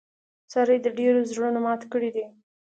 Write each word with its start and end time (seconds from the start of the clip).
سارې 0.51 0.77
د 0.81 0.87
ډېرو 0.97 1.19
زړونه 1.31 1.59
مات 1.65 1.81
کړي 1.91 2.09
دي. 2.15 2.25